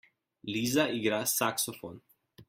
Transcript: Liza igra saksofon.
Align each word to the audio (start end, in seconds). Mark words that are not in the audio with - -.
Liza 0.53 0.83
igra 0.97 1.19
saksofon. 1.27 1.97